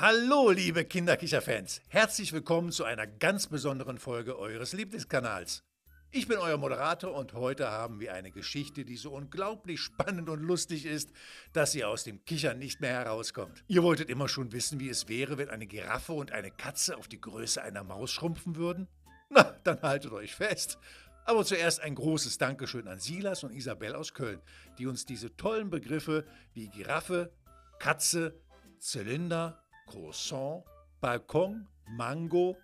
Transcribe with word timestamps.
Hallo, 0.00 0.52
liebe 0.52 0.84
Kinderkicher-Fans. 0.84 1.80
Herzlich 1.88 2.32
willkommen 2.32 2.70
zu 2.70 2.84
einer 2.84 3.04
ganz 3.04 3.48
besonderen 3.48 3.98
Folge 3.98 4.38
eures 4.38 4.72
Lieblingskanals. 4.72 5.64
Ich 6.12 6.28
bin 6.28 6.38
euer 6.38 6.56
Moderator 6.56 7.12
und 7.12 7.32
heute 7.32 7.72
haben 7.72 7.98
wir 7.98 8.14
eine 8.14 8.30
Geschichte, 8.30 8.84
die 8.84 8.96
so 8.96 9.10
unglaublich 9.10 9.80
spannend 9.80 10.28
und 10.28 10.40
lustig 10.40 10.86
ist, 10.86 11.10
dass 11.52 11.74
ihr 11.74 11.88
aus 11.88 12.04
dem 12.04 12.24
Kichern 12.24 12.60
nicht 12.60 12.80
mehr 12.80 12.92
herauskommt. 12.92 13.64
Ihr 13.66 13.82
wolltet 13.82 14.08
immer 14.08 14.28
schon 14.28 14.52
wissen, 14.52 14.78
wie 14.78 14.88
es 14.88 15.08
wäre, 15.08 15.36
wenn 15.36 15.50
eine 15.50 15.66
Giraffe 15.66 16.12
und 16.12 16.30
eine 16.30 16.52
Katze 16.52 16.96
auf 16.96 17.08
die 17.08 17.20
Größe 17.20 17.60
einer 17.60 17.82
Maus 17.82 18.12
schrumpfen 18.12 18.54
würden? 18.54 18.86
Na, 19.30 19.58
dann 19.64 19.82
haltet 19.82 20.12
euch 20.12 20.32
fest. 20.32 20.78
Aber 21.24 21.44
zuerst 21.44 21.80
ein 21.80 21.96
großes 21.96 22.38
Dankeschön 22.38 22.86
an 22.86 23.00
Silas 23.00 23.42
und 23.42 23.50
Isabel 23.50 23.96
aus 23.96 24.14
Köln, 24.14 24.40
die 24.78 24.86
uns 24.86 25.06
diese 25.06 25.34
tollen 25.36 25.70
Begriffe 25.70 26.24
wie 26.54 26.68
Giraffe, 26.68 27.32
Katze, 27.80 28.40
Zylinder, 28.78 29.60
Croissant, 29.88 30.64
Balkon, 31.00 31.66
Mango 31.86 32.56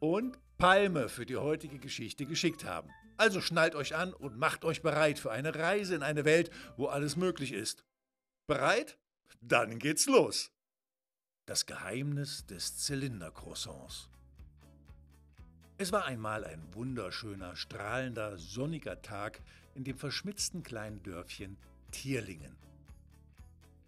und 0.00 0.38
Palme 0.58 1.08
für 1.08 1.26
die 1.26 1.36
heutige 1.36 1.78
Geschichte 1.78 2.26
geschickt 2.26 2.64
haben. 2.64 2.88
Also 3.16 3.40
schnallt 3.40 3.74
euch 3.74 3.94
an 3.94 4.12
und 4.12 4.38
macht 4.38 4.64
euch 4.64 4.82
bereit 4.82 5.18
für 5.18 5.30
eine 5.30 5.54
Reise 5.54 5.94
in 5.94 6.02
eine 6.02 6.24
Welt, 6.24 6.50
wo 6.76 6.86
alles 6.86 7.16
möglich 7.16 7.52
ist. 7.52 7.84
Bereit? 8.46 8.98
Dann 9.40 9.78
geht's 9.78 10.06
los. 10.06 10.50
Das 11.46 11.66
Geheimnis 11.66 12.46
des 12.46 12.78
Zylindercroissants. 12.78 14.08
Es 15.76 15.92
war 15.92 16.06
einmal 16.06 16.44
ein 16.44 16.62
wunderschöner, 16.72 17.56
strahlender, 17.56 18.38
sonniger 18.38 19.02
Tag 19.02 19.42
in 19.74 19.84
dem 19.84 19.98
verschmitzten 19.98 20.62
kleinen 20.62 21.02
Dörfchen 21.02 21.56
Tierlingen. 21.90 22.56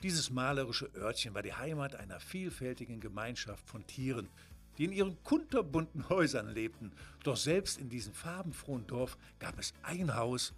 Dieses 0.02 0.30
malerische 0.30 0.90
Örtchen 0.94 1.34
war 1.34 1.42
die 1.42 1.54
Heimat 1.54 1.94
einer 1.94 2.20
vielfältigen 2.20 3.00
Gemeinschaft 3.00 3.66
von 3.66 3.86
Tieren, 3.86 4.28
die 4.76 4.84
in 4.84 4.92
ihren 4.92 5.22
kunterbunten 5.24 6.08
Häusern 6.10 6.50
lebten. 6.50 6.92
Doch 7.24 7.36
selbst 7.36 7.78
in 7.78 7.88
diesem 7.88 8.12
farbenfrohen 8.12 8.86
Dorf 8.86 9.16
gab 9.38 9.58
es 9.58 9.72
ein 9.82 10.14
Haus, 10.14 10.52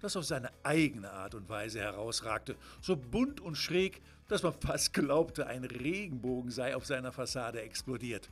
das 0.00 0.16
auf 0.16 0.24
seine 0.24 0.50
eigene 0.64 1.10
Art 1.10 1.34
und 1.34 1.48
Weise 1.48 1.80
herausragte, 1.80 2.56
so 2.80 2.96
bunt 2.96 3.40
und 3.40 3.56
schräg, 3.56 4.02
dass 4.28 4.42
man 4.42 4.52
fast 4.54 4.92
glaubte, 4.92 5.46
ein 5.46 5.64
Regenbogen 5.64 6.50
sei 6.50 6.74
auf 6.74 6.84
seiner 6.84 7.12
Fassade 7.12 7.62
explodiert. 7.62 8.28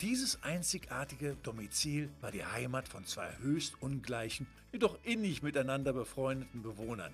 Dieses 0.00 0.42
einzigartige 0.42 1.36
Domizil 1.42 2.08
war 2.20 2.30
die 2.30 2.44
Heimat 2.44 2.88
von 2.88 3.04
zwei 3.04 3.36
höchst 3.38 3.82
ungleichen, 3.82 4.46
jedoch 4.72 4.96
innig 5.02 5.42
miteinander 5.42 5.92
befreundeten 5.92 6.62
Bewohnern. 6.62 7.12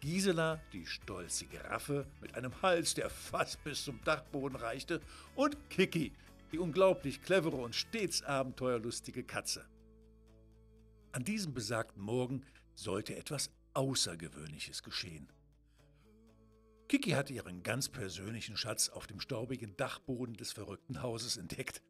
Gisela, 0.00 0.60
die 0.72 0.86
stolze 0.86 1.46
Giraffe 1.46 2.06
mit 2.20 2.34
einem 2.34 2.62
Hals, 2.62 2.94
der 2.94 3.10
fast 3.10 3.62
bis 3.64 3.84
zum 3.84 4.00
Dachboden 4.04 4.56
reichte, 4.56 5.00
und 5.34 5.56
Kiki, 5.70 6.12
die 6.52 6.58
unglaublich 6.58 7.22
clevere 7.22 7.56
und 7.56 7.74
stets 7.74 8.22
abenteuerlustige 8.22 9.24
Katze. 9.24 9.66
An 11.12 11.24
diesem 11.24 11.52
besagten 11.52 12.02
Morgen 12.02 12.44
sollte 12.74 13.16
etwas 13.16 13.50
Außergewöhnliches 13.74 14.82
geschehen. 14.82 15.28
Kiki 16.88 17.10
hatte 17.10 17.32
ihren 17.32 17.62
ganz 17.62 17.88
persönlichen 17.88 18.56
Schatz 18.56 18.88
auf 18.88 19.06
dem 19.06 19.20
staubigen 19.20 19.76
Dachboden 19.76 20.36
des 20.36 20.52
verrückten 20.52 21.02
Hauses 21.02 21.36
entdeckt. 21.36 21.82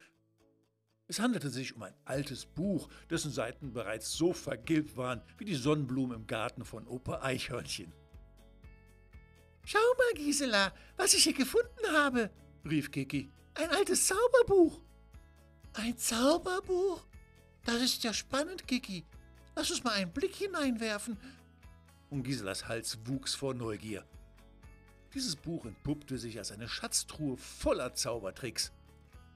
Es 1.07 1.19
handelte 1.19 1.49
sich 1.49 1.75
um 1.75 1.83
ein 1.83 1.95
altes 2.05 2.45
Buch, 2.45 2.89
dessen 3.09 3.31
Seiten 3.31 3.71
bereits 3.71 4.11
so 4.11 4.33
vergilbt 4.33 4.97
waren 4.97 5.21
wie 5.37 5.45
die 5.45 5.55
Sonnenblumen 5.55 6.17
im 6.17 6.27
Garten 6.27 6.65
von 6.65 6.85
Opa 6.85 7.21
Eichhörnchen. 7.23 7.93
Schau 9.65 9.79
mal, 9.97 10.13
Gisela, 10.15 10.73
was 10.97 11.13
ich 11.13 11.23
hier 11.23 11.33
gefunden 11.33 11.91
habe, 11.91 12.29
rief 12.69 12.91
Kiki. 12.91 13.31
Ein 13.55 13.69
altes 13.71 14.07
Zauberbuch. 14.07 14.81
Ein 15.73 15.97
Zauberbuch? 15.97 17.05
Das 17.65 17.81
ist 17.81 18.03
ja 18.03 18.13
spannend, 18.13 18.67
Kiki. 18.67 19.05
Lass 19.55 19.69
uns 19.69 19.83
mal 19.83 19.93
einen 19.93 20.11
Blick 20.11 20.35
hineinwerfen. 20.35 21.17
Und 22.09 22.23
Giselas 22.23 22.67
Hals 22.67 22.97
wuchs 23.05 23.35
vor 23.35 23.53
Neugier. 23.53 24.05
Dieses 25.13 25.35
Buch 25.35 25.65
entpuppte 25.65 26.17
sich 26.17 26.37
als 26.37 26.51
eine 26.51 26.67
Schatztruhe 26.67 27.37
voller 27.37 27.93
Zaubertricks. 27.93 28.71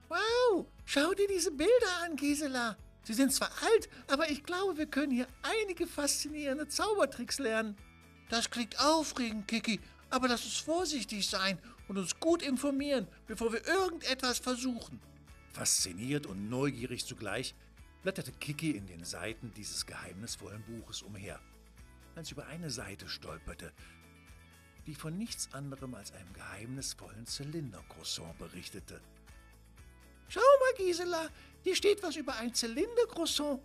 Wow, 0.08 0.66
schau 0.84 1.12
dir 1.14 1.26
diese 1.28 1.50
Bilder 1.50 2.02
an, 2.04 2.16
Gisela. 2.16 2.76
Sie 3.02 3.14
sind 3.14 3.32
zwar 3.32 3.50
alt, 3.62 3.88
aber 4.08 4.30
ich 4.30 4.44
glaube, 4.44 4.78
wir 4.78 4.86
können 4.86 5.12
hier 5.12 5.26
einige 5.42 5.86
faszinierende 5.86 6.68
Zaubertricks 6.68 7.38
lernen. 7.38 7.76
Das 8.30 8.50
klingt 8.50 8.80
aufregend, 8.80 9.46
Kiki, 9.46 9.80
aber 10.14 10.28
lass 10.28 10.44
uns 10.44 10.58
vorsichtig 10.58 11.28
sein 11.28 11.58
und 11.88 11.98
uns 11.98 12.18
gut 12.20 12.40
informieren, 12.42 13.08
bevor 13.26 13.52
wir 13.52 13.66
irgendetwas 13.66 14.38
versuchen. 14.38 15.00
Fasziniert 15.52 16.26
und 16.26 16.48
neugierig 16.48 17.04
zugleich 17.04 17.54
blätterte 18.02 18.30
Kiki 18.32 18.70
in 18.70 18.86
den 18.86 19.04
Seiten 19.04 19.52
dieses 19.54 19.84
geheimnisvollen 19.86 20.62
Buches 20.62 21.02
umher, 21.02 21.40
als 22.14 22.30
über 22.30 22.46
eine 22.46 22.70
Seite 22.70 23.08
stolperte, 23.08 23.72
die 24.86 24.94
von 24.94 25.18
nichts 25.18 25.48
anderem 25.52 25.94
als 25.94 26.12
einem 26.12 26.32
geheimnisvollen 26.32 27.26
Zylindercroissant 27.26 28.38
berichtete. 28.38 29.00
Schau 30.28 30.40
mal, 30.40 30.74
Gisela, 30.76 31.28
hier 31.64 31.74
steht 31.74 32.02
was 32.04 32.14
über 32.14 32.36
ein 32.36 32.54
Zylindercroissant. 32.54 33.60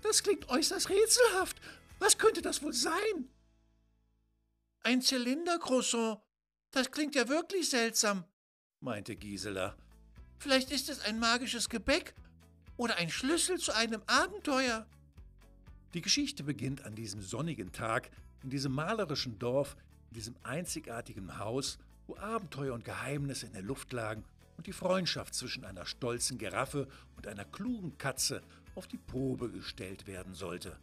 Das 0.00 0.22
klingt 0.22 0.48
äußerst 0.48 0.88
rätselhaft. 0.88 1.60
Was 1.98 2.16
könnte 2.16 2.40
das 2.40 2.62
wohl 2.62 2.72
sein? 2.72 3.28
Ein 4.86 5.02
Zylindercroissant. 5.02 6.20
Das 6.70 6.92
klingt 6.92 7.16
ja 7.16 7.28
wirklich 7.28 7.70
seltsam, 7.70 8.22
meinte 8.78 9.16
Gisela. 9.16 9.74
Vielleicht 10.38 10.70
ist 10.70 10.88
es 10.88 11.00
ein 11.00 11.18
magisches 11.18 11.68
Gebäck 11.68 12.14
oder 12.76 12.94
ein 12.94 13.10
Schlüssel 13.10 13.58
zu 13.58 13.74
einem 13.74 14.00
Abenteuer. 14.06 14.86
Die 15.92 16.02
Geschichte 16.02 16.44
beginnt 16.44 16.84
an 16.84 16.94
diesem 16.94 17.20
sonnigen 17.20 17.72
Tag, 17.72 18.12
in 18.44 18.50
diesem 18.50 18.70
malerischen 18.76 19.40
Dorf, 19.40 19.76
in 20.10 20.14
diesem 20.14 20.36
einzigartigen 20.44 21.36
Haus, 21.40 21.78
wo 22.06 22.16
Abenteuer 22.18 22.72
und 22.72 22.84
Geheimnisse 22.84 23.46
in 23.46 23.54
der 23.54 23.62
Luft 23.62 23.92
lagen 23.92 24.22
und 24.56 24.68
die 24.68 24.72
Freundschaft 24.72 25.34
zwischen 25.34 25.64
einer 25.64 25.84
stolzen 25.84 26.38
Giraffe 26.38 26.86
und 27.16 27.26
einer 27.26 27.44
klugen 27.44 27.98
Katze 27.98 28.40
auf 28.76 28.86
die 28.86 28.98
Probe 28.98 29.50
gestellt 29.50 30.06
werden 30.06 30.34
sollte. 30.34 30.78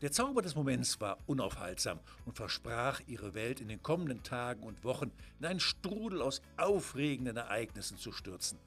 Der 0.00 0.12
Zauber 0.12 0.42
des 0.42 0.54
Moments 0.54 1.00
war 1.00 1.18
unaufhaltsam 1.26 1.98
und 2.24 2.36
versprach, 2.36 3.00
ihre 3.08 3.34
Welt 3.34 3.60
in 3.60 3.66
den 3.66 3.82
kommenden 3.82 4.22
Tagen 4.22 4.62
und 4.62 4.84
Wochen 4.84 5.10
in 5.40 5.46
einen 5.46 5.58
Strudel 5.58 6.22
aus 6.22 6.40
aufregenden 6.56 7.36
Ereignissen 7.36 7.98
zu 7.98 8.12
stürzen. 8.12 8.58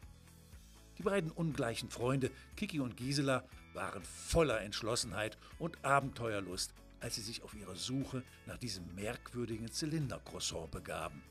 Die 0.98 1.04
beiden 1.04 1.32
ungleichen 1.32 1.90
Freunde, 1.90 2.32
Kiki 2.58 2.82
und 2.82 2.98
Gisela, 2.98 3.46
waren 3.74 4.04
voller 4.04 4.60
Entschlossenheit 4.60 5.38
und 5.58 5.84
Abenteuerlust, 5.86 6.74
als 7.00 7.16
sie 7.16 7.22
sich 7.22 7.44
auf 7.44 7.54
ihre 7.54 7.78
Suche 7.78 8.24
nach 8.46 8.58
diesem 8.58 8.94
merkwürdigen 8.96 9.72
Zylindercroissant 9.72 10.70
begaben. 10.70 11.24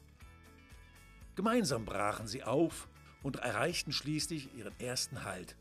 Gemeinsam 1.37 1.85
brachen 1.85 2.27
sie 2.27 2.43
auf 2.43 2.89
und 3.23 3.37
erreichten 3.37 3.93
schließlich 3.93 4.55
ihren 4.57 4.79
ersten 4.81 5.25
Halt, 5.25 5.57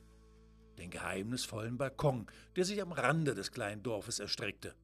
den 0.79 0.89
geheimnisvollen 0.89 1.77
Balkon, 1.77 2.27
der 2.55 2.65
sich 2.65 2.81
am 2.81 2.91
Rande 2.91 3.35
des 3.35 3.51
kleinen 3.51 3.83
Dorfes 3.83 4.19
erstreckte. 4.19 4.75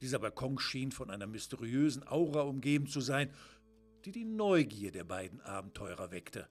Dieser 0.00 0.18
Balkon 0.18 0.58
schien 0.58 0.92
von 0.92 1.10
einer 1.10 1.26
mysteriösen 1.26 2.06
Aura 2.06 2.42
umgeben 2.42 2.86
zu 2.86 3.00
sein, 3.00 3.30
die 4.04 4.12
die 4.12 4.24
Neugier 4.24 4.92
der 4.92 5.04
beiden 5.04 5.40
Abenteurer 5.40 6.10
weckte. 6.10 6.48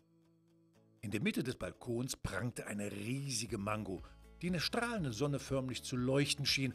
In 1.01 1.11
der 1.11 1.21
Mitte 1.21 1.43
des 1.43 1.55
Balkons 1.55 2.17
prangte 2.17 2.67
eine 2.67 2.91
riesige 2.91 3.57
Mango, 3.57 4.03
die 4.41 4.47
in 4.47 4.53
der 4.53 4.59
strahlenden 4.59 5.13
Sonne 5.13 5.39
förmlich 5.39 5.83
zu 5.83 5.95
leuchten 5.95 6.45
schien, 6.45 6.73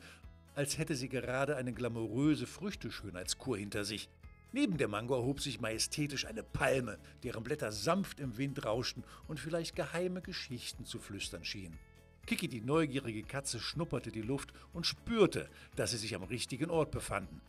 als 0.54 0.78
hätte 0.78 0.94
sie 0.94 1.08
gerade 1.08 1.56
eine 1.56 1.72
glamouröse 1.72 2.46
Früchteschönheitskur 2.46 3.58
hinter 3.58 3.84
sich. 3.84 4.08
Neben 4.54 4.76
der 4.76 4.88
Mango 4.88 5.14
erhob 5.14 5.40
sich 5.40 5.60
majestätisch 5.60 6.26
eine 6.26 6.42
Palme, 6.42 6.98
deren 7.22 7.42
Blätter 7.42 7.72
sanft 7.72 8.20
im 8.20 8.36
Wind 8.36 8.64
rauschten 8.66 9.02
und 9.26 9.40
vielleicht 9.40 9.74
geheime 9.74 10.20
Geschichten 10.20 10.84
zu 10.84 10.98
flüstern 10.98 11.44
schienen. 11.44 11.78
Kiki, 12.26 12.48
die 12.48 12.60
neugierige 12.60 13.22
Katze, 13.22 13.58
schnupperte 13.58 14.12
die 14.12 14.22
Luft 14.22 14.52
und 14.74 14.86
spürte, 14.86 15.48
dass 15.74 15.92
sie 15.92 15.96
sich 15.96 16.14
am 16.14 16.22
richtigen 16.22 16.70
Ort 16.70 16.90
befanden. 16.90 17.40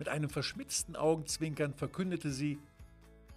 Mit 0.00 0.08
einem 0.08 0.30
verschmitzten 0.30 0.96
Augenzwinkern 0.96 1.74
verkündete 1.74 2.32
sie: 2.32 2.58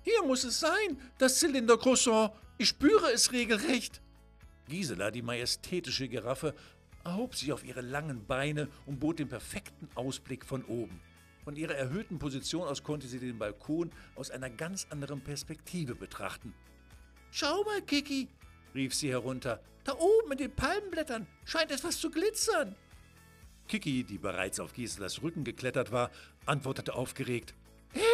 Hier 0.03 0.23
muss 0.23 0.43
es 0.43 0.59
sein, 0.59 0.99
das 1.19 1.39
Zylindercroissant. 1.39 2.33
Ich 2.57 2.69
spüre 2.69 3.11
es 3.13 3.31
regelrecht. 3.31 4.01
Gisela, 4.67 5.11
die 5.11 5.21
majestätische 5.21 6.07
Giraffe, 6.07 6.55
erhob 7.03 7.35
sich 7.35 7.53
auf 7.53 7.63
ihre 7.63 7.81
langen 7.81 8.25
Beine 8.25 8.67
und 8.85 8.99
bot 8.99 9.19
den 9.19 9.29
perfekten 9.29 9.89
Ausblick 9.95 10.45
von 10.45 10.63
oben. 10.65 10.99
Von 11.43 11.55
ihrer 11.55 11.75
erhöhten 11.75 12.19
Position 12.19 12.67
aus 12.67 12.83
konnte 12.83 13.07
sie 13.07 13.19
den 13.19 13.39
Balkon 13.39 13.91
aus 14.15 14.29
einer 14.29 14.49
ganz 14.49 14.87
anderen 14.89 15.21
Perspektive 15.21 15.95
betrachten. 15.95 16.53
Schau 17.31 17.63
mal, 17.63 17.81
Kiki, 17.81 18.27
rief 18.75 18.93
sie 18.93 19.09
herunter. 19.09 19.59
Da 19.83 19.93
oben 19.93 20.33
in 20.33 20.37
den 20.37 20.55
Palmenblättern 20.55 21.25
scheint 21.45 21.71
etwas 21.71 21.97
zu 21.97 22.11
glitzern. 22.11 22.75
Kiki, 23.67 24.03
die 24.03 24.17
bereits 24.17 24.59
auf 24.59 24.73
Giselas 24.73 25.23
Rücken 25.23 25.43
geklettert 25.43 25.91
war, 25.91 26.11
antwortete 26.45 26.93
aufgeregt. 26.93 27.55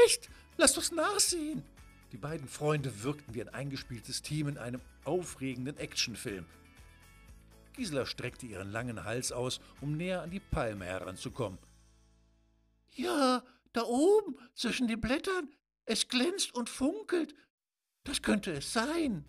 Echt? 0.06 0.30
Lass 0.56 0.78
uns 0.78 0.92
nachsehen. 0.92 1.64
Die 2.12 2.18
beiden 2.18 2.48
Freunde 2.48 3.04
wirkten 3.04 3.34
wie 3.34 3.42
ein 3.42 3.50
eingespieltes 3.50 4.22
Team 4.22 4.48
in 4.48 4.58
einem 4.58 4.82
aufregenden 5.04 5.78
Actionfilm. 5.78 6.46
Gisela 7.74 8.06
streckte 8.06 8.46
ihren 8.46 8.72
langen 8.72 9.04
Hals 9.04 9.32
aus, 9.32 9.60
um 9.82 9.98
näher 9.98 10.22
an 10.22 10.32
die 10.32 10.40
Palme 10.40 10.86
heranzukommen. 10.86 11.60
Ja, 12.96 13.44
da 13.74 13.84
oben, 13.84 14.38
zwischen 14.56 14.88
den 14.88 15.00
Blättern. 15.00 15.50
Es 15.86 16.08
glänzt 16.08 16.54
und 16.54 16.70
funkelt. 16.70 17.36
Das 18.04 18.22
könnte 18.22 18.52
es 18.52 18.74
sein. 18.74 19.26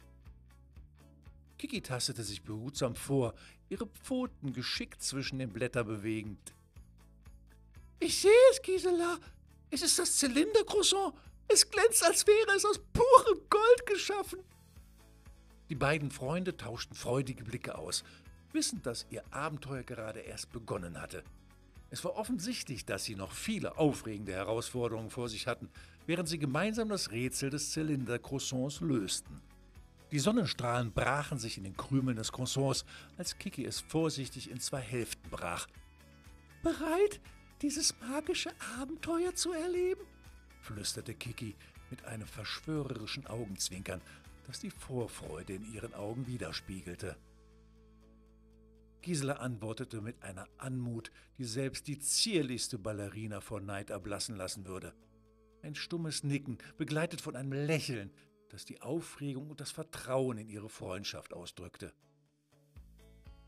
Kiki 1.59 1.83
tastete 1.83 2.23
sich 2.23 2.43
behutsam 2.43 2.95
vor, 2.95 3.35
ihre 3.69 3.87
Pfoten 3.87 4.53
geschickt 4.53 5.03
zwischen 5.03 5.39
den 5.39 5.53
Blättern 5.53 5.87
bewegend. 5.87 6.55
Ich 8.01 8.21
sehe 8.21 8.31
es, 8.53 8.63
Gisela. 8.63 9.19
Es 9.71 9.83
ist 9.83 9.99
das 9.99 10.17
Zylindercroissant. 10.17 11.15
Es 11.49 11.69
glänzt, 11.69 12.05
als 12.05 12.27
wäre 12.27 12.57
es 12.57 12.65
aus 12.65 12.79
purem 12.93 13.41
Gold 13.51 13.87
geschaffen. 13.87 14.39
Die 15.69 15.75
beiden 15.75 16.11
Freunde 16.11 16.57
tauschten 16.57 16.97
freudige 16.97 17.45
Blicke 17.45 17.77
aus, 17.77 18.05
wissend, 18.53 18.87
dass 18.87 19.07
ihr 19.11 19.23
Abenteuer 19.33 19.83
gerade 19.83 20.21
erst 20.21 20.51
begonnen 20.53 21.01
hatte. 21.01 21.25
Es 21.91 22.05
war 22.05 22.17
offensichtlich, 22.17 22.85
dass 22.85 23.05
sie 23.05 23.15
noch 23.15 23.33
viele 23.33 23.79
aufregende 23.79 24.33
Herausforderungen 24.33 25.11
vor 25.11 25.29
sich 25.29 25.47
hatten, 25.47 25.71
während 26.07 26.29
sie 26.29 26.39
gemeinsam 26.39 26.89
das 26.89 27.11
Rätsel 27.11 27.51
des 27.51 27.73
Zylinder-Croissants 27.73 28.81
lösten. 28.81 29.41
Die 30.11 30.19
Sonnenstrahlen 30.19 30.93
brachen 30.93 31.39
sich 31.39 31.59
in 31.59 31.65
den 31.65 31.77
Krümeln 31.77 32.17
des 32.17 32.33
Croissants, 32.33 32.85
als 33.17 33.39
Kiki 33.39 33.65
es 33.65 33.81
vorsichtig 33.81 34.51
in 34.51 34.61
zwei 34.61 34.81
Hälften 34.81 35.29
brach. 35.31 35.67
Bereit, 36.63 37.21
dieses 37.63 37.95
magische 38.01 38.51
Abenteuer 38.81 39.35
zu 39.35 39.53
erleben? 39.53 40.03
flüsterte 40.61 41.15
Kiki 41.15 41.55
mit 41.91 42.05
einem 42.05 42.27
verschwörerischen 42.27 43.27
Augenzwinkern, 43.27 44.03
das 44.47 44.61
die 44.61 44.71
Vorfreude 44.71 45.55
in 45.55 45.73
ihren 45.73 45.95
Augen 45.95 46.27
widerspiegelte. 46.27 47.17
Gisela 49.03 49.35
antwortete 49.35 50.01
mit 50.01 50.23
einer 50.23 50.47
Anmut, 50.59 51.11
die 51.39 51.45
selbst 51.45 51.87
die 51.87 51.99
zierlichste 51.99 52.79
Ballerina 52.79 53.41
vor 53.41 53.61
Neid 53.61 53.91
erblassen 53.91 54.37
lassen 54.37 54.67
würde. 54.67 54.95
Ein 55.63 55.75
stummes 55.75 56.25
Nicken, 56.25 56.59
begleitet 56.77 57.21
von 57.21 57.37
einem 57.37 57.53
Lächeln, 57.53 58.11
das 58.51 58.65
die 58.65 58.81
Aufregung 58.81 59.51
und 59.51 59.61
das 59.61 59.71
Vertrauen 59.71 60.39
in 60.39 60.49
ihre 60.49 60.69
Freundschaft 60.69 61.33
ausdrückte. 61.33 61.93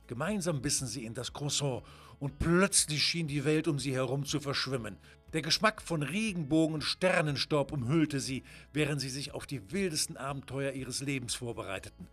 Gemeinsam 0.06 0.60
bissen 0.60 0.88
sie 0.88 1.04
in 1.04 1.14
das 1.14 1.32
Croissant 1.32 1.84
und 2.18 2.38
plötzlich 2.40 3.02
schien 3.02 3.28
die 3.28 3.44
Welt 3.44 3.68
um 3.68 3.78
sie 3.78 3.94
herum 3.94 4.24
zu 4.24 4.40
verschwimmen. 4.40 4.98
Der 5.32 5.40
Geschmack 5.40 5.80
von 5.80 6.02
Regenbogen 6.02 6.74
und 6.74 6.82
Sternenstaub 6.82 7.70
umhüllte 7.70 8.18
sie, 8.18 8.42
während 8.72 9.00
sie 9.00 9.08
sich 9.08 9.32
auf 9.32 9.46
die 9.46 9.70
wildesten 9.70 10.16
Abenteuer 10.16 10.72
ihres 10.72 11.00
Lebens 11.00 11.34
vorbereiteten. 11.34 12.08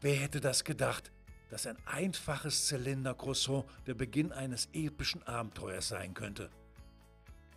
Wer 0.00 0.14
hätte 0.14 0.40
das 0.40 0.62
gedacht, 0.62 1.10
dass 1.50 1.66
ein 1.66 1.76
einfaches 1.84 2.66
Zylinder-Croissant 2.66 3.64
der 3.86 3.94
Beginn 3.94 4.32
eines 4.32 4.68
epischen 4.72 5.22
Abenteuers 5.24 5.88
sein 5.88 6.14
könnte? 6.14 6.50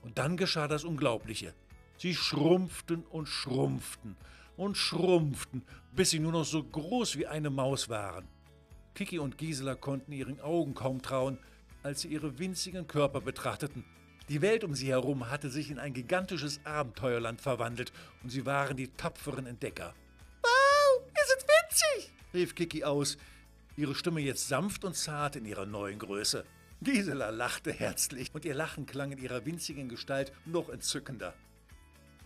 Und 0.02 0.18
dann 0.18 0.36
geschah 0.36 0.68
das 0.68 0.84
Unglaubliche. 0.84 1.54
Sie 1.98 2.16
schrumpften 2.16 3.06
und 3.06 3.28
schrumpften 3.28 4.18
und 4.58 4.76
schrumpften, 4.76 5.64
bis 5.94 6.10
sie 6.10 6.20
nur 6.20 6.32
noch 6.32 6.46
so 6.46 6.64
groß 6.64 7.18
wie 7.18 7.28
eine 7.28 7.50
Maus 7.50 7.90
waren. 7.90 8.28
Kiki 8.96 9.20
und 9.20 9.38
Gisela 9.38 9.76
konnten 9.76 10.12
ihren 10.12 10.40
Augen 10.42 10.76
kaum 10.76 11.02
trauen, 11.02 11.40
als 11.82 12.02
sie 12.02 12.10
ihre 12.10 12.38
winzigen 12.40 12.88
Körper 12.88 13.22
betrachteten. 13.22 13.86
Die 14.30 14.42
Welt 14.42 14.64
um 14.64 14.74
sie 14.74 14.90
herum 14.90 15.30
hatte 15.30 15.50
sich 15.50 15.70
in 15.70 15.80
ein 15.80 15.94
gigantisches 15.94 16.62
Abenteuerland 16.64 17.42
verwandelt 17.42 17.92
und 18.22 18.30
sie 18.30 18.46
waren 18.46 18.78
die 18.78 18.88
tapferen 18.88 19.46
Entdecker. 19.46 19.94
Wow, 20.42 21.04
ihr 21.08 21.24
seid 21.28 21.46
winzig! 21.48 22.14
rief 22.34 22.56
Kiki 22.56 22.84
aus, 22.84 23.18
ihre 23.76 23.96
Stimme 23.96 24.22
jetzt 24.22 24.48
sanft 24.48 24.86
und 24.86 24.96
zart 24.96 25.36
in 25.36 25.46
ihrer 25.46 25.66
neuen 25.66 26.00
Größe. 26.00 26.46
Gisela 26.82 27.30
lachte 27.30 27.72
herzlich 27.72 28.30
und 28.34 28.46
ihr 28.46 28.54
Lachen 28.54 28.86
klang 28.86 29.12
in 29.12 29.18
ihrer 29.18 29.46
winzigen 29.46 29.90
Gestalt 29.90 30.34
noch 30.46 30.70
entzückender. 30.70 31.34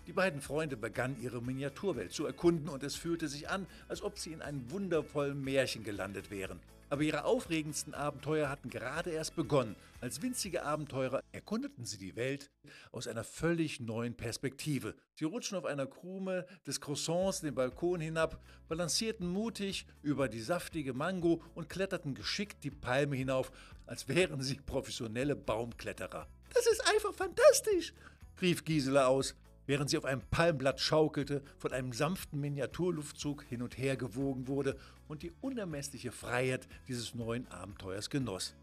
Die 0.07 0.13
beiden 0.13 0.41
Freunde 0.41 0.77
begannen 0.77 1.21
ihre 1.21 1.41
Miniaturwelt 1.41 2.13
zu 2.13 2.25
erkunden 2.25 2.69
und 2.69 2.81
es 2.83 2.95
fühlte 2.95 3.27
sich 3.27 3.49
an, 3.49 3.67
als 3.87 4.01
ob 4.01 4.17
sie 4.17 4.31
in 4.31 4.41
einem 4.41 4.71
wundervollen 4.71 5.43
Märchen 5.43 5.83
gelandet 5.83 6.31
wären. 6.31 6.59
Aber 6.89 7.01
ihre 7.01 7.25
aufregendsten 7.25 7.93
Abenteuer 7.93 8.49
hatten 8.49 8.69
gerade 8.69 9.11
erst 9.11 9.35
begonnen. 9.35 9.75
Als 9.99 10.21
winzige 10.21 10.63
Abenteurer 10.63 11.21
erkundeten 11.31 11.85
sie 11.85 11.97
die 11.97 12.15
Welt 12.15 12.49
aus 12.91 13.07
einer 13.07 13.23
völlig 13.23 13.79
neuen 13.79 14.15
Perspektive. 14.15 14.95
Sie 15.15 15.25
rutschten 15.25 15.57
auf 15.57 15.65
einer 15.65 15.87
Krume 15.87 16.45
des 16.65 16.79
Croissants 16.79 17.41
den 17.41 17.55
Balkon 17.55 17.99
hinab, 17.99 18.39
balancierten 18.67 19.27
mutig 19.27 19.85
über 20.01 20.29
die 20.29 20.41
saftige 20.41 20.93
Mango 20.93 21.41
und 21.55 21.67
kletterten 21.67 22.13
geschickt 22.13 22.63
die 22.63 22.71
Palme 22.71 23.15
hinauf, 23.15 23.51
als 23.85 24.07
wären 24.07 24.41
sie 24.41 24.55
professionelle 24.55 25.35
Baumkletterer. 25.35 26.27
Das 26.53 26.67
ist 26.67 26.87
einfach 26.87 27.13
fantastisch, 27.13 27.93
rief 28.39 28.63
Gisela 28.63 29.07
aus 29.07 29.35
während 29.67 29.89
sie 29.89 29.97
auf 29.97 30.05
einem 30.05 30.21
Palmblatt 30.31 30.79
schaukelte, 30.79 31.43
von 31.59 31.71
einem 31.71 31.93
sanften 31.93 32.39
Miniaturluftzug 32.39 33.43
hin 33.43 33.61
und 33.61 33.77
her 33.77 33.95
gewogen 33.95 34.47
wurde 34.47 34.75
und 35.07 35.21
die 35.21 35.33
unermessliche 35.41 36.11
Freiheit 36.11 36.67
dieses 36.87 37.13
neuen 37.13 37.47
Abenteuers 37.51 38.09
genoss. 38.09 38.55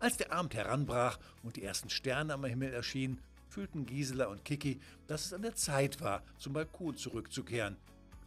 Als 0.00 0.16
der 0.16 0.32
Abend 0.32 0.54
heranbrach 0.54 1.18
und 1.42 1.56
die 1.56 1.62
ersten 1.62 1.90
Sterne 1.90 2.34
am 2.34 2.44
Himmel 2.44 2.72
erschienen, 2.72 3.20
fühlten 3.48 3.86
Gisela 3.86 4.26
und 4.26 4.44
Kiki, 4.44 4.80
dass 5.06 5.26
es 5.26 5.32
an 5.32 5.42
der 5.42 5.54
Zeit 5.54 6.00
war, 6.00 6.22
zum 6.38 6.52
Balkon 6.52 6.96
zurückzukehren. 6.96 7.76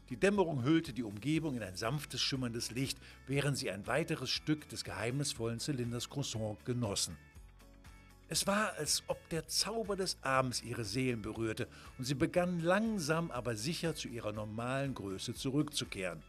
Die 0.10 0.18
Dämmerung 0.18 0.64
hüllte 0.64 0.92
die 0.92 1.04
Umgebung 1.04 1.56
in 1.56 1.64
ein 1.64 1.78
sanftes, 1.78 2.20
schimmerndes 2.20 2.72
Licht, 2.72 3.00
während 3.28 3.58
sie 3.58 3.72
ein 3.72 3.88
weiteres 3.88 4.30
Stück 4.30 4.68
des 4.68 4.84
geheimnisvollen 4.84 5.60
Zylinders 5.60 6.10
Croissant 6.10 6.66
genossen. 6.66 7.18
Es 8.32 8.48
war, 8.48 8.76
als 8.78 9.04
ob 9.08 9.28
der 9.28 9.46
Zauber 9.48 9.98
des 9.98 10.18
Abends 10.22 10.64
ihre 10.64 10.86
Seelen 10.86 11.22
berührte 11.22 11.68
und 11.98 12.06
sie 12.06 12.14
begannen 12.16 12.62
langsam 12.62 13.30
aber 13.30 13.58
sicher 13.58 13.94
zu 13.94 14.08
ihrer 14.08 14.32
normalen 14.32 14.94
Größe 14.94 15.34
zurückzukehren. 15.34 16.24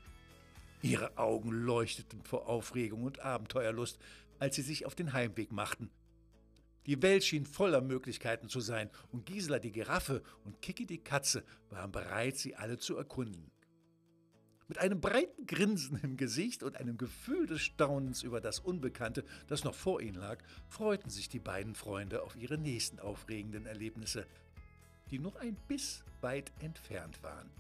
Ihre 0.83 1.17
Augen 1.17 1.53
leuchteten 1.53 2.25
vor 2.25 2.49
Aufregung 2.49 3.05
und 3.05 3.21
Abenteuerlust, 3.21 4.01
als 4.41 4.57
sie 4.57 4.63
sich 4.63 4.85
auf 4.85 4.97
den 4.97 5.13
Heimweg 5.13 5.53
machten. 5.53 5.93
Die 6.87 7.01
Welt 7.03 7.23
schien 7.23 7.47
voller 7.47 7.81
Möglichkeiten 7.81 8.49
zu 8.49 8.59
sein, 8.59 8.91
und 9.13 9.25
Gisela 9.25 9.61
die 9.61 9.71
Giraffe 9.71 10.25
und 10.45 10.61
Kiki 10.61 10.87
die 10.87 11.05
Katze 11.05 11.45
waren 11.71 11.93
bereit, 11.93 12.37
sie 12.37 12.57
alle 12.57 12.79
zu 12.79 12.97
erkunden. 12.97 13.53
Mit 14.69 14.79
einem 14.79 15.01
breiten 15.01 15.47
Grinsen 15.47 15.99
im 16.03 16.17
Gesicht 16.17 16.63
und 16.63 16.77
einem 16.77 16.97
Gefühl 16.97 17.47
des 17.47 17.61
Staunens 17.61 18.23
über 18.23 18.41
das 18.41 18.61
Unbekannte, 18.61 19.25
das 19.49 19.65
noch 19.65 19.75
vor 19.75 20.01
ihnen 20.01 20.15
lag, 20.15 20.39
freuten 20.69 21.11
sich 21.11 21.29
die 21.29 21.41
beiden 21.41 21.75
Freunde 21.75 22.23
auf 22.23 22.37
ihre 22.37 22.59
nächsten 22.59 22.99
aufregenden 23.01 23.67
Erlebnisse, 23.67 24.27
die 25.11 25.19
nur 25.19 25.39
ein 25.41 25.57
Biss 25.69 26.05
weit 26.21 26.53
entfernt 26.61 27.23
waren. 27.23 27.51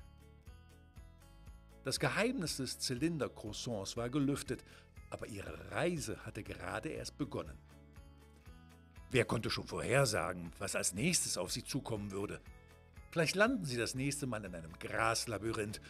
Das 1.84 1.98
Geheimnis 1.98 2.58
des 2.58 2.78
Zylinder-Croissants 2.78 3.96
war 3.96 4.08
gelüftet, 4.08 4.64
aber 5.10 5.26
ihre 5.26 5.72
Reise 5.72 6.24
hatte 6.24 6.42
gerade 6.42 6.88
erst 6.88 7.18
begonnen. 7.18 7.58
Wer 9.10 9.26
konnte 9.26 9.50
schon 9.50 9.66
vorhersagen, 9.66 10.52
was 10.58 10.76
als 10.76 10.94
nächstes 10.94 11.36
auf 11.36 11.52
sie 11.52 11.64
zukommen 11.64 12.12
würde? 12.12 12.40
Vielleicht 13.10 13.34
landen 13.34 13.66
sie 13.66 13.76
das 13.76 13.94
nächste 13.94 14.26
Mal 14.26 14.44
in 14.44 14.54
einem 14.54 14.72
Graslabyrinth 14.78 15.82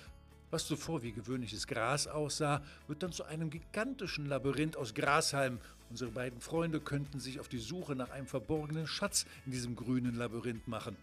was 0.52 0.66
zuvor 0.66 1.02
wie 1.02 1.12
gewöhnliches 1.12 1.66
Gras 1.66 2.06
aussah, 2.06 2.62
wird 2.87 3.02
dann 3.02 3.11
zu 3.11 3.25
einem 3.25 3.49
gigantischen 3.49 4.26
Labyrinth 4.26 4.76
aus 4.76 4.94
Grashalmen. 4.94 5.59
Unsere 5.88 6.11
beiden 6.11 6.40
Freunde 6.40 6.78
könnten 6.78 7.21
sich 7.21 7.40
auf 7.40 7.49
die 7.49 7.59
Suche 7.59 7.97
nach 7.97 8.11
einem 8.11 8.26
verborgenen 8.26 8.87
Schatz 8.87 9.26
in 9.47 9.52
diesem 9.52 9.75
grünen 9.75 10.14
Labyrinth 10.14 10.68
machen. 10.68 10.97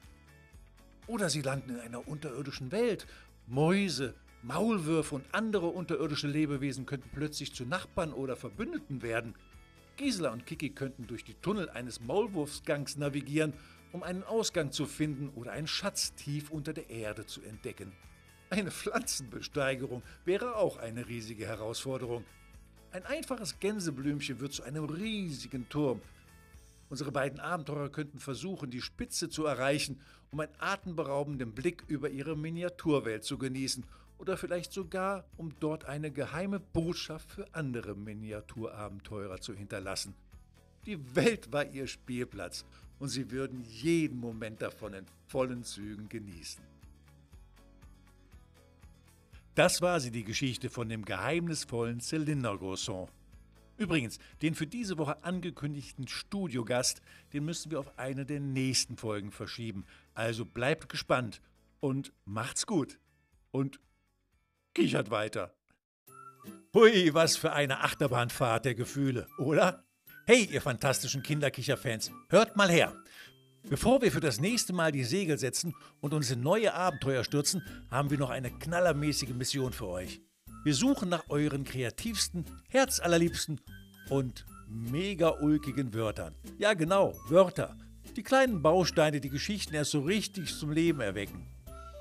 Oder 1.07 1.31
sie 1.31 1.41
landen 1.41 1.71
in 1.71 1.79
einer 1.79 2.07
unterirdischen 2.07 2.71
Welt. 2.71 3.07
Mäuse, 3.47 4.13
Maulwürfe 4.43 5.15
und 5.15 5.25
andere 5.33 5.65
unterirdische 5.65 6.27
Lebewesen 6.27 6.85
könnten 6.85 7.09
plötzlich 7.11 7.53
zu 7.55 7.65
Nachbarn 7.65 8.13
oder 8.13 8.35
Verbündeten 8.35 9.01
werden. 9.01 9.33
Gisela 9.97 10.31
und 10.31 10.45
Kiki 10.45 10.69
könnten 10.69 11.07
durch 11.07 11.23
die 11.23 11.33
Tunnel 11.33 11.69
eines 11.71 12.01
Maulwurfsgangs 12.01 12.97
navigieren, 12.97 13.53
um 13.91 14.03
einen 14.03 14.23
Ausgang 14.23 14.71
zu 14.71 14.85
finden 14.85 15.29
oder 15.29 15.51
einen 15.51 15.67
Schatz 15.67 16.13
tief 16.13 16.51
unter 16.51 16.71
der 16.73 16.91
Erde 16.91 17.25
zu 17.25 17.41
entdecken. 17.41 17.91
Eine 18.51 18.71
Pflanzenbesteigerung 18.71 20.01
wäre 20.25 20.55
auch 20.55 20.77
eine 20.77 21.07
riesige 21.07 21.45
Herausforderung. 21.45 22.23
Ein 22.91 23.05
einfaches 23.05 23.59
Gänseblümchen 23.59 24.39
wird 24.39 24.53
zu 24.53 24.63
einem 24.63 24.85
riesigen 24.85 25.69
Turm. 25.69 26.01
Unsere 26.89 27.11
beiden 27.11 27.39
Abenteurer 27.39 27.89
könnten 27.89 28.17
versuchen, 28.17 28.71
die 28.71 28.81
Spitze 28.81 29.29
zu 29.29 29.45
erreichen, 29.45 30.01
um 30.31 30.39
einen 30.39 30.51
atemberaubenden 30.57 31.51
Blick 31.51 31.83
über 31.87 32.09
ihre 32.09 32.35
Miniaturwelt 32.35 33.23
zu 33.23 33.37
genießen 33.37 33.83
oder 34.17 34.35
vielleicht 34.35 34.73
sogar, 34.73 35.25
um 35.37 35.53
dort 35.59 35.85
eine 35.85 36.09
geheime 36.09 36.59
Botschaft 36.59 37.31
für 37.31 37.45
andere 37.53 37.93
Miniaturabenteurer 37.93 39.39
zu 39.41 39.53
hinterlassen. 39.53 40.15
Die 40.87 41.15
Welt 41.15 41.53
war 41.53 41.65
ihr 41.65 41.85
Spielplatz 41.85 42.65
und 42.97 43.09
sie 43.09 43.29
würden 43.29 43.63
jeden 43.63 44.19
Moment 44.19 44.63
davon 44.63 44.93
in 44.93 45.05
vollen 45.27 45.63
Zügen 45.63 46.09
genießen. 46.09 46.78
Das 49.59 49.81
war 49.81 49.99
sie, 49.99 50.09
die 50.09 50.23
Geschichte 50.23 50.69
von 50.69 50.87
dem 50.87 51.03
geheimnisvollen 51.03 51.99
Zylindergroßon. 51.99 53.09
Übrigens, 53.75 54.17
den 54.41 54.55
für 54.55 54.67
diese 54.67 54.97
Woche 54.97 55.21
angekündigten 55.21 56.07
Studiogast, 56.07 57.01
den 57.33 57.43
müssen 57.43 57.69
wir 57.69 57.81
auf 57.81 57.99
eine 57.99 58.25
der 58.25 58.39
nächsten 58.39 58.95
Folgen 58.95 59.31
verschieben. 59.33 59.85
Also 60.13 60.45
bleibt 60.45 60.87
gespannt 60.87 61.41
und 61.81 62.13
macht's 62.23 62.67
gut. 62.67 62.99
Und 63.51 63.81
kichert 64.73 65.11
weiter. 65.11 65.53
Hui, 66.73 67.13
was 67.13 67.35
für 67.35 67.51
eine 67.51 67.81
Achterbahnfahrt 67.81 68.63
der 68.63 68.75
Gefühle, 68.75 69.27
oder? 69.39 69.83
Hey, 70.25 70.45
ihr 70.45 70.61
fantastischen 70.61 71.21
Kinderkicherfans, 71.21 72.13
hört 72.29 72.55
mal 72.55 72.69
her. 72.69 72.95
Bevor 73.69 74.01
wir 74.01 74.11
für 74.11 74.19
das 74.19 74.41
nächste 74.41 74.73
Mal 74.73 74.91
die 74.91 75.03
Segel 75.03 75.37
setzen 75.37 75.75
und 76.01 76.15
uns 76.15 76.31
in 76.31 76.41
neue 76.41 76.73
Abenteuer 76.73 77.23
stürzen, 77.23 77.61
haben 77.91 78.09
wir 78.09 78.17
noch 78.17 78.31
eine 78.31 78.49
knallermäßige 78.49 79.29
Mission 79.29 79.73
für 79.73 79.85
euch. 79.85 80.21
Wir 80.63 80.73
suchen 80.73 81.07
nach 81.07 81.29
euren 81.29 81.65
kreativsten, 81.65 82.45
herzallerliebsten 82.69 83.61
und 84.09 84.47
mega 84.67 85.35
ulkigen 85.39 85.93
Wörtern. 85.93 86.33
Ja 86.57 86.73
genau, 86.73 87.13
Wörter. 87.27 87.77
Die 88.15 88.23
kleinen 88.23 88.63
Bausteine, 88.63 89.21
die 89.21 89.29
Geschichten 89.29 89.75
erst 89.75 89.91
so 89.91 90.01
richtig 90.01 90.57
zum 90.57 90.71
Leben 90.71 91.01
erwecken. 91.01 91.45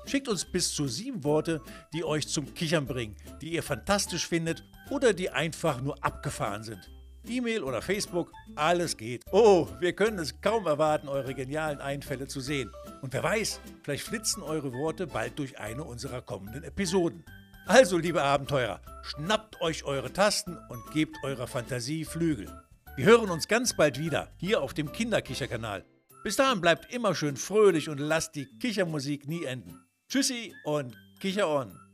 Schickt 0.07 0.27
uns 0.27 0.45
bis 0.45 0.73
zu 0.73 0.87
sieben 0.87 1.23
Worte, 1.23 1.61
die 1.93 2.03
euch 2.03 2.27
zum 2.27 2.51
Kichern 2.55 2.87
bringen, 2.87 3.15
die 3.43 3.53
ihr 3.53 3.61
fantastisch 3.61 4.27
findet 4.27 4.63
oder 4.89 5.13
die 5.13 5.29
einfach 5.29 5.83
nur 5.83 6.03
abgefahren 6.03 6.63
sind. 6.63 6.89
E-Mail 7.29 7.63
oder 7.63 7.81
Facebook, 7.81 8.31
alles 8.55 8.97
geht. 8.97 9.23
Oh, 9.31 9.67
wir 9.79 9.93
können 9.93 10.19
es 10.19 10.41
kaum 10.41 10.65
erwarten, 10.65 11.07
eure 11.07 11.33
genialen 11.33 11.79
Einfälle 11.79 12.27
zu 12.27 12.41
sehen. 12.41 12.71
Und 13.01 13.13
wer 13.13 13.23
weiß, 13.23 13.61
vielleicht 13.83 14.03
flitzen 14.03 14.43
eure 14.43 14.73
Worte 14.73 15.07
bald 15.07 15.37
durch 15.39 15.59
eine 15.59 15.83
unserer 15.83 16.21
kommenden 16.21 16.63
Episoden. 16.63 17.23
Also, 17.65 17.97
liebe 17.97 18.23
Abenteurer, 18.23 18.81
schnappt 19.03 19.61
euch 19.61 19.83
eure 19.83 20.11
Tasten 20.11 20.57
und 20.69 20.91
gebt 20.91 21.15
eurer 21.23 21.47
Fantasie 21.47 22.03
Flügel. 22.03 22.51
Wir 22.95 23.05
hören 23.05 23.29
uns 23.29 23.47
ganz 23.47 23.75
bald 23.77 23.99
wieder 23.99 24.31
hier 24.37 24.61
auf 24.61 24.73
dem 24.73 24.91
Kinderkicherkanal. 24.91 25.85
Bis 26.23 26.35
dahin 26.35 26.59
bleibt 26.59 26.93
immer 26.93 27.15
schön 27.15 27.37
fröhlich 27.37 27.87
und 27.87 27.99
lasst 27.99 28.35
die 28.35 28.47
Kichermusik 28.59 29.27
nie 29.27 29.45
enden. 29.45 29.79
Tschüssi 30.09 30.53
und 30.65 30.97
Kicher 31.19 31.47
on! 31.47 31.88